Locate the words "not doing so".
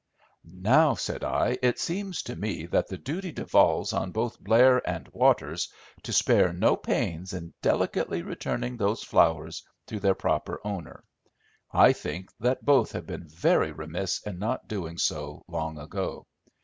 14.39-15.43